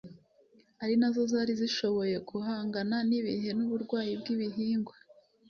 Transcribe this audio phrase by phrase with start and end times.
[0.83, 4.95] ari nazo zari zishoboye guhangana n’ibihe n’uburwayi bw’ibihingwa